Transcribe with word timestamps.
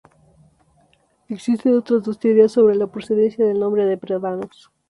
Existen 1.29 1.75
otras 1.77 2.01
dos 2.01 2.17
teorías 2.17 2.53
sobre 2.53 2.73
la 2.73 2.87
procedencia 2.91 3.45
del 3.45 3.59
nombre 3.59 3.85
de 3.85 3.99
Prádanos. 3.99 4.71